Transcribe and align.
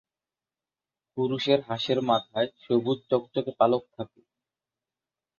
পুরুষের 1.17 1.59
হাঁসের 1.67 1.99
মাথায় 2.09 2.49
সবুজ 2.63 2.97
চকচকে 3.09 3.51
পালক 3.59 3.83
থাকে। 3.95 4.21